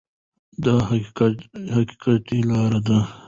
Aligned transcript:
دا 0.63 0.75
د 0.79 0.85
حقیقت 2.01 2.27
لاره 2.49 2.79
ده. 2.87 2.99